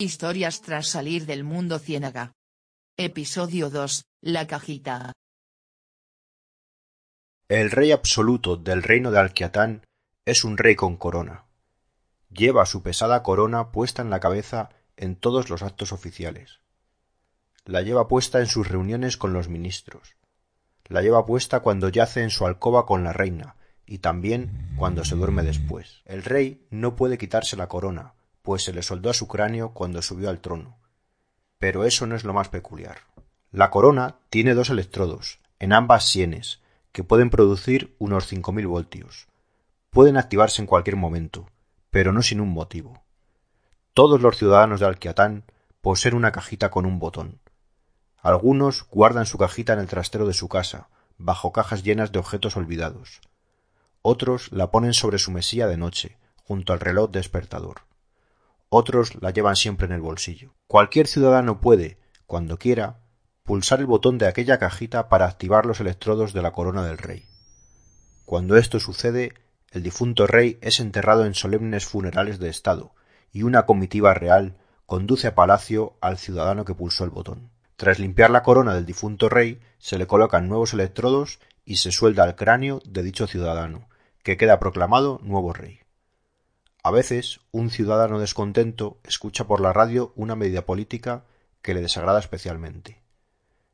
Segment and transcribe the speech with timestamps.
[0.00, 2.30] Historias tras salir del mundo ciénaga.
[2.96, 4.04] Episodio 2.
[4.20, 5.12] La cajita.
[7.48, 9.82] El rey absoluto del reino de Alquiatán
[10.24, 11.46] es un rey con corona.
[12.30, 16.60] Lleva su pesada corona puesta en la cabeza en todos los actos oficiales.
[17.64, 20.14] La lleva puesta en sus reuniones con los ministros.
[20.86, 25.16] La lleva puesta cuando yace en su alcoba con la reina y también cuando se
[25.16, 26.02] duerme después.
[26.04, 28.14] El rey no puede quitarse la corona,
[28.48, 30.78] pues se le soldó a su cráneo cuando subió al trono.
[31.58, 33.00] Pero eso no es lo más peculiar.
[33.50, 39.28] La corona tiene dos electrodos, en ambas sienes, que pueden producir unos cinco mil voltios.
[39.90, 41.50] Pueden activarse en cualquier momento,
[41.90, 43.02] pero no sin un motivo.
[43.92, 45.44] Todos los ciudadanos de Alquiatán
[45.82, 47.40] poseen una cajita con un botón.
[48.16, 50.88] Algunos guardan su cajita en el trastero de su casa,
[51.18, 53.20] bajo cajas llenas de objetos olvidados.
[54.00, 57.87] Otros la ponen sobre su mesilla de noche, junto al reloj despertador
[58.68, 60.54] otros la llevan siempre en el bolsillo.
[60.66, 63.00] Cualquier ciudadano puede, cuando quiera,
[63.42, 67.24] pulsar el botón de aquella cajita para activar los electrodos de la corona del rey.
[68.24, 69.32] Cuando esto sucede,
[69.70, 72.92] el difunto rey es enterrado en solemnes funerales de Estado,
[73.32, 77.50] y una comitiva real conduce a palacio al ciudadano que pulsó el botón.
[77.76, 82.24] Tras limpiar la corona del difunto rey, se le colocan nuevos electrodos y se suelda
[82.24, 83.88] al cráneo de dicho ciudadano,
[84.22, 85.80] que queda proclamado nuevo rey.
[86.88, 91.26] A veces, un ciudadano descontento escucha por la radio una medida política
[91.60, 93.02] que le desagrada especialmente.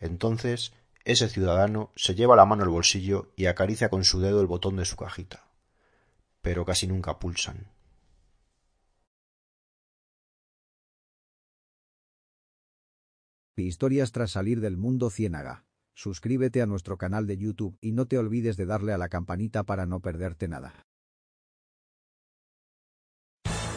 [0.00, 0.72] Entonces,
[1.04, 4.74] ese ciudadano se lleva la mano al bolsillo y acaricia con su dedo el botón
[4.74, 5.44] de su cajita.
[6.42, 7.68] Pero casi nunca pulsan.
[13.54, 15.64] Historias tras salir del mundo ciénaga.
[15.94, 19.62] Suscríbete a nuestro canal de YouTube y no te olvides de darle a la campanita
[19.62, 20.86] para no perderte nada.